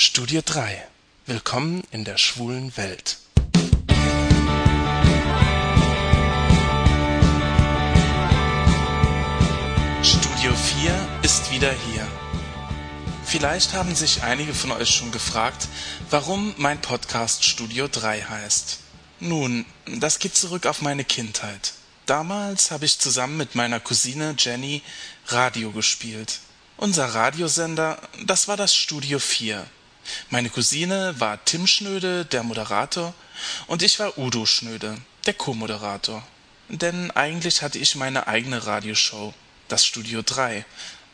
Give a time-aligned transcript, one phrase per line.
[0.00, 0.86] Studie 3
[1.26, 3.18] Willkommen in der schwulen Welt.
[10.04, 12.06] Studio 4 ist wieder hier.
[13.24, 15.66] Vielleicht haben sich einige von euch schon gefragt,
[16.10, 18.78] warum mein Podcast Studio 3 heißt.
[19.18, 19.66] Nun,
[19.98, 21.72] das geht zurück auf meine Kindheit.
[22.06, 24.80] Damals habe ich zusammen mit meiner Cousine Jenny
[25.26, 26.38] Radio gespielt.
[26.76, 29.66] Unser Radiosender, das war das Studio 4.
[30.30, 33.14] Meine Cousine war Tim Schnöde, der Moderator,
[33.66, 36.22] und ich war Udo Schnöde, der Co-Moderator.
[36.68, 39.32] Denn eigentlich hatte ich meine eigene Radioshow,
[39.68, 40.64] das Studio 3.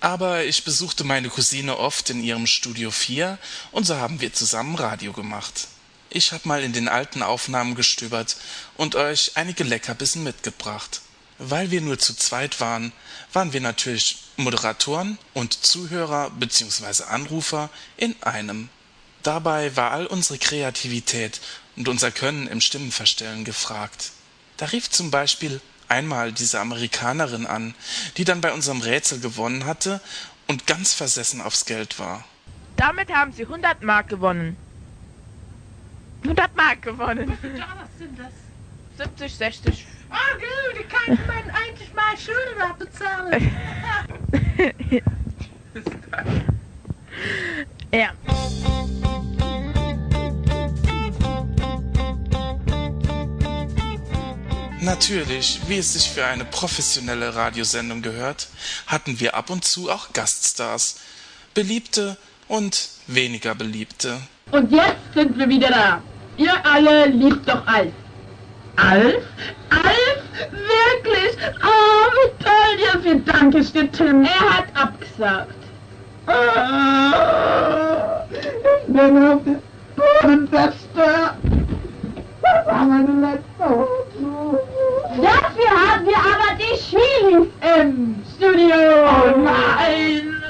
[0.00, 3.38] Aber ich besuchte meine Cousine oft in ihrem Studio 4
[3.70, 5.68] und so haben wir zusammen Radio gemacht.
[6.10, 8.36] Ich hab mal in den alten Aufnahmen gestöbert
[8.76, 11.02] und euch einige Leckerbissen mitgebracht.
[11.38, 12.92] Weil wir nur zu zweit waren,
[13.32, 17.04] waren wir natürlich Moderatoren und Zuhörer bzw.
[17.04, 18.68] Anrufer in einem.
[19.22, 21.40] Dabei war all unsere Kreativität
[21.76, 24.10] und unser Können im Stimmenverstellen gefragt.
[24.56, 27.74] Da rief zum Beispiel einmal diese Amerikanerin an,
[28.16, 30.00] die dann bei unserem Rätsel gewonnen hatte
[30.48, 32.24] und ganz versessen aufs Geld war.
[32.76, 34.56] Damit haben Sie 100 Mark gewonnen.
[36.24, 37.30] 100 Mark gewonnen.
[37.30, 38.32] Wie viel Dollar sind das?
[38.98, 39.86] 70, 60.
[40.10, 43.52] Oh gut, ich kann man eigentlich mal Schulden abbezahlen.
[47.92, 48.08] Ja.
[54.82, 58.48] Natürlich, wie es sich für eine professionelle Radiosendung gehört,
[58.88, 60.96] hatten wir ab und zu auch Gaststars.
[61.54, 62.16] Beliebte
[62.48, 64.18] und weniger beliebte.
[64.50, 66.02] Und jetzt sind wir wieder da.
[66.36, 67.92] Ihr alle liebt doch Alf.
[68.74, 69.22] Alf?
[69.70, 70.22] Alf?
[70.50, 71.36] Wirklich?
[71.62, 74.24] Oh, wie toll dir viel Dank ist dir, Tim.
[74.24, 75.54] Er hat abgesagt.
[76.26, 79.62] Ah, ich bin auf dem
[79.94, 81.36] Boden fester.
[82.42, 84.58] Das war meine letzte Hoffnung.
[85.16, 87.48] Dafür haben wir aber die Chilis
[88.74, 90.42] Oh nein!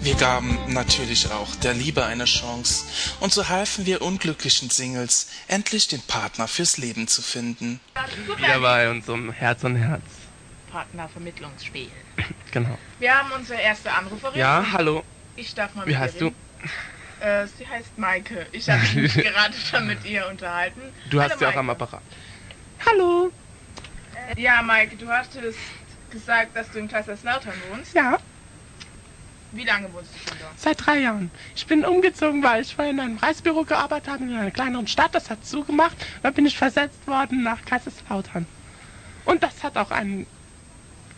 [0.00, 2.84] Wir gaben natürlich auch der Liebe eine Chance
[3.18, 7.80] und so halfen wir unglücklichen Singles, endlich den Partner fürs Leben zu finden.
[8.36, 10.02] Wieder bei unserem Herz und Herz.
[10.70, 11.88] Partnervermittlungsspiel.
[12.52, 12.78] Genau.
[13.00, 14.38] Wir haben unsere erste Anruferin.
[14.38, 15.02] Ja, hallo.
[15.34, 16.28] Ich darf mal Wie heißt du?
[17.20, 18.46] Äh, sie heißt Maike.
[18.52, 20.80] Ich habe mich gerade schon mit ihr unterhalten.
[21.10, 21.58] Du Hallo, hast ja auch Maike.
[21.60, 22.02] am Apparat.
[22.88, 23.30] Hallo.
[24.36, 25.58] Ja, Maike, du hattest
[26.10, 27.94] gesagt, dass du in Kaiserslautern wohnst.
[27.94, 28.18] Ja,
[29.52, 30.58] Wie lange wohnst du schon dort?
[30.58, 31.30] seit drei Jahren.
[31.54, 35.14] Ich bin umgezogen, weil ich vorher in einem Reisebüro gearbeitet habe, in einer kleineren Stadt.
[35.14, 35.96] Das hat zugemacht.
[36.22, 38.46] Dann bin ich versetzt worden nach Kaiserslautern.
[39.24, 40.26] Und das hat auch einen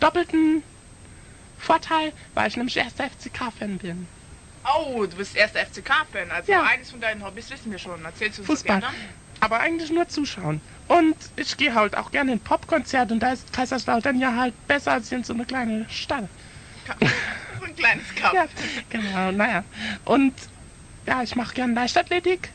[0.00, 0.62] doppelten
[1.58, 4.06] Vorteil, weil ich nämlich erster FCK-Fan bin.
[4.76, 6.30] Oh, du bist erster FCK-Fan.
[6.30, 6.62] Also Ja.
[6.62, 8.04] eines von deinen Hobbys wissen wir schon.
[8.04, 8.80] Erzählst du uns Fußball.
[8.80, 8.94] gerne?
[9.40, 10.60] Aber eigentlich nur zuschauen.
[10.88, 14.92] Und ich gehe halt auch gerne in Popkonzerte und da ist Kaiserslautern ja halt besser
[14.92, 16.28] als in so eine kleine Stadt.
[17.60, 18.34] So ein kleines Kampf.
[18.34, 18.46] Ja,
[18.88, 19.64] genau, naja.
[20.06, 20.34] Und
[21.06, 22.50] ja, ich mache gerne Leichtathletik.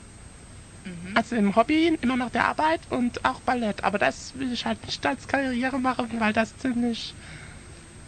[0.83, 1.15] Mhm.
[1.15, 3.83] Also im Hobby, immer nach der Arbeit und auch Ballett.
[3.83, 7.13] Aber das will ich halt nicht als Karriere machen, weil das ziemlich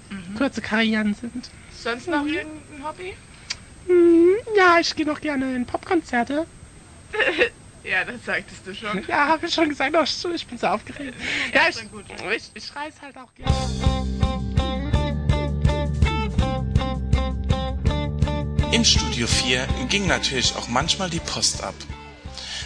[0.09, 0.35] Mhm.
[0.35, 1.49] kurze Karrieren sind.
[1.71, 3.13] Sonst noch irgendein Hobby?
[3.87, 6.47] Hm, ja, ich gehe noch gerne in Popkonzerte.
[7.85, 9.05] Ja, das sagtest du schon.
[9.07, 11.13] Ja, habe ich schon gesagt, oh, ich bin so aufgeregt.
[11.53, 11.77] Ja, Ja, ich,
[12.35, 13.51] ich, ich reise halt auch gerne.
[18.71, 21.75] Im Studio 4 ging natürlich auch manchmal die Post ab.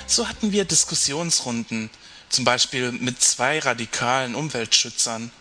[0.08, 1.90] So hatten wir Diskussionsrunden,
[2.30, 5.32] zum Beispiel mit zwei radikalen Umweltschützern.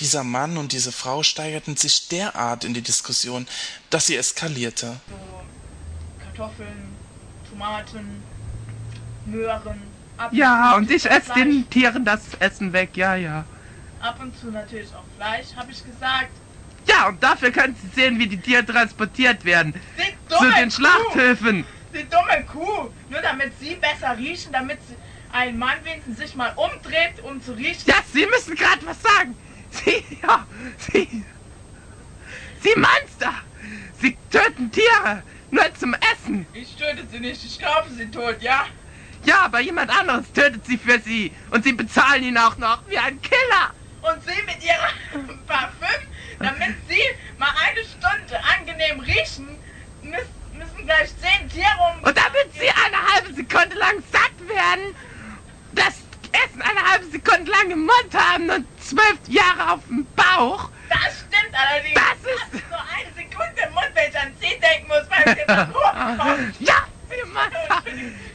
[0.00, 3.46] Dieser Mann und diese Frau steigerten sich derart in die Diskussion,
[3.90, 4.98] dass sie eskalierte.
[5.08, 5.14] So
[6.24, 6.96] Kartoffeln,
[7.50, 8.22] Tomaten,
[9.30, 9.82] Möhren.
[10.16, 11.38] Ab Ja, zu und ich esse Fleisch.
[11.38, 13.44] den Tieren das Essen weg, ja, ja.
[14.00, 16.30] Ab und zu natürlich auch Fleisch, habe ich gesagt.
[16.86, 19.74] Ja, und dafür können Sie sehen, wie die Tiere transportiert werden.
[20.28, 21.64] Zu den Schlachthöfen.
[21.94, 22.90] Die dumme Kuh.
[23.10, 24.94] Nur damit sie besser riechen, damit sie,
[25.32, 27.82] ein Mann wenigstens sich mal umdreht, um zu riechen.
[27.86, 29.36] Ja, Sie müssen gerade was sagen.
[29.70, 30.46] Sie, ja,
[30.78, 31.24] Sie,
[32.62, 33.34] Sie Monster.
[34.00, 36.46] Sie töten Tiere, nur zum Essen.
[36.54, 38.66] Ich töte sie nicht, ich kaufe sie tot, ja?
[39.48, 41.32] aber jemand anderes tötet sie für sie.
[41.50, 43.72] Und sie bezahlen ihn auch noch wie ein Killer.
[44.02, 46.06] Und sie mit ihrem Parfüm,
[46.38, 47.02] damit sie
[47.38, 49.56] mal eine Stunde angenehm riechen,
[50.02, 52.04] müssen, gleich zehn Tiere um...
[52.04, 54.94] Und damit sie eine halbe Sekunde lang satt werden,
[55.72, 55.94] das
[56.44, 60.68] Essen eine halbe Sekunde lang im Mund haben und zwölf Jahre auf dem Bauch.
[60.90, 61.94] Das stimmt allerdings.
[61.94, 62.52] Das ist...
[62.52, 65.38] Das ist nur eine Sekunde im Mund, wenn ich an sie denken muss, weil ich
[65.38, 66.60] jetzt...
[66.68, 66.86] ja,
[67.22, 67.82] immer...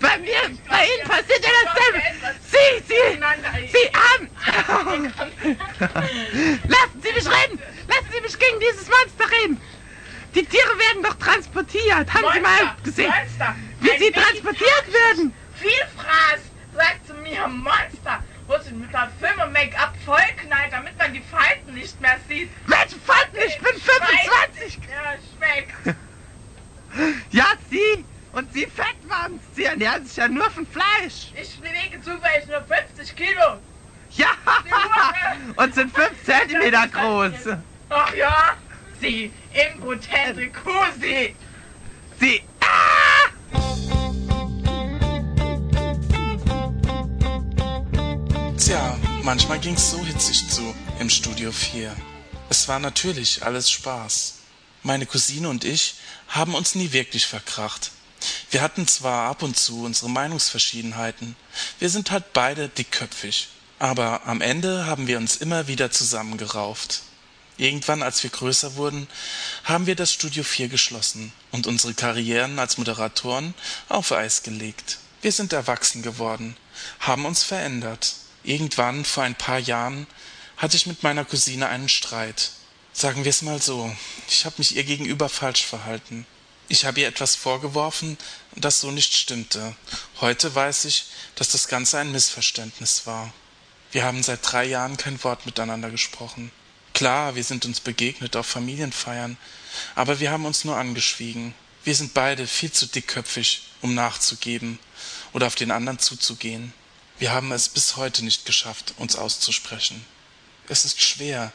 [0.04, 2.02] Bei mir, bei Ihnen passiert ja dasselbe!
[2.52, 3.04] Sie, Sie,
[3.72, 4.28] Sie haben...
[6.68, 7.58] Lassen Sie mich reden!
[7.88, 9.62] Lassen Sie mich gegen dieses Monster reden!
[10.36, 12.14] Die Tiere werden doch transportiert!
[12.14, 13.56] Haben Sie mal gesehen, Monster.
[13.80, 15.34] wie sie transportiert werden?
[15.56, 16.42] Vielfraß
[16.76, 21.76] sagt zu mir Monster, wo sie mit der Film Make-up vollknallt, damit man die Falten
[21.76, 22.50] nicht mehr sieht.
[22.68, 23.38] Welche Falten?
[23.48, 24.80] Ich bin 25!
[24.90, 25.72] Ja, schmeckt.
[27.32, 28.04] Ja, Sie!
[28.34, 29.40] Und Sie fett waren!
[30.14, 31.32] Sich ja nur von Fleisch!
[31.34, 33.58] Ich bewege zufällig nur 50 Kilo.
[34.12, 34.28] Ja!
[35.56, 37.58] Und sind 5 Zentimeter groß!
[37.90, 38.56] Ach ja,
[39.02, 40.70] sie, impotente Kuh,
[41.02, 41.36] sie.
[42.20, 42.44] Sie...
[42.60, 43.32] Ah!
[48.56, 51.92] Tja, manchmal ging's so hitzig zu im Studio 4.
[52.52, 54.36] Es war natürlich alles Spaß.
[54.84, 55.96] Meine Cousine und ich
[56.28, 57.93] haben uns nie wirklich verkracht.
[58.52, 61.36] Wir hatten zwar ab und zu unsere Meinungsverschiedenheiten,
[61.80, 63.50] wir sind halt beide dickköpfig,
[63.80, 67.02] aber am Ende haben wir uns immer wieder zusammengerauft.
[67.58, 69.08] Irgendwann, als wir größer wurden,
[69.64, 73.54] haben wir das Studio 4 geschlossen und unsere Karrieren als Moderatoren
[73.90, 74.98] auf Eis gelegt.
[75.22, 76.58] Wir sind erwachsen geworden,
[77.00, 78.16] haben uns verändert.
[78.44, 80.08] Irgendwann, vor ein paar Jahren,
[80.58, 82.52] hatte ich mit meiner Cousine einen Streit.
[82.92, 83.96] Sagen wir es mal so,
[84.28, 86.26] ich habe mich ihr gegenüber falsch verhalten.
[86.74, 88.18] Ich habe ihr etwas vorgeworfen,
[88.56, 89.76] das so nicht stimmte.
[90.22, 91.06] Heute weiß ich,
[91.36, 93.32] dass das Ganze ein Missverständnis war.
[93.92, 96.52] Wir haben seit drei Jahren kein Wort miteinander gesprochen.
[96.96, 99.38] Klar, wir sind uns begegnet auf Familienfeiern,
[99.94, 101.54] aber wir haben uns nur angeschwiegen.
[101.84, 104.80] Wir sind beide viel zu dickköpfig, um nachzugeben
[105.32, 106.74] oder auf den anderen zuzugehen.
[107.20, 110.04] Wir haben es bis heute nicht geschafft, uns auszusprechen.
[110.68, 111.52] Es ist schwer,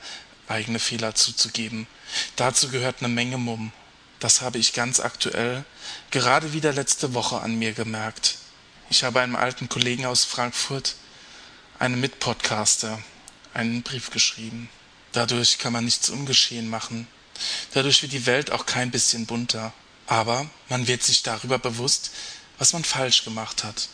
[0.46, 1.88] eigene Fehler zuzugeben.
[2.36, 3.72] Dazu gehört eine Menge Mumm.
[4.20, 5.64] Das habe ich ganz aktuell
[6.10, 8.38] gerade wieder letzte Woche an mir gemerkt.
[8.90, 10.96] Ich habe einem alten Kollegen aus Frankfurt,
[11.78, 13.00] einem Mitpodcaster,
[13.54, 14.68] einen Brief geschrieben.
[15.12, 17.06] Dadurch kann man nichts ungeschehen machen.
[17.74, 19.72] Dadurch wird die Welt auch kein bisschen bunter.
[20.06, 22.10] Aber man wird sich darüber bewusst,
[22.58, 23.88] was man falsch gemacht hat.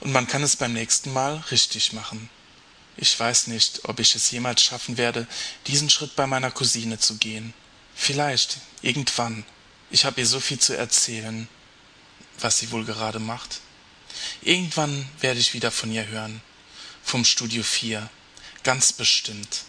[0.00, 2.28] Und man kann es beim nächsten Mal richtig machen.
[2.96, 5.26] Ich weiß nicht, ob ich es jemals schaffen werde,
[5.68, 7.54] diesen Schritt bei meiner Cousine zu gehen.
[7.94, 9.44] Vielleicht, irgendwann.
[9.90, 11.48] Ich habe ihr so viel zu erzählen,
[12.38, 13.60] was sie wohl gerade macht.
[14.42, 16.40] Irgendwann werde ich wieder von ihr hören.
[17.02, 18.08] Vom Studio 4.
[18.62, 19.64] Ganz bestimmt.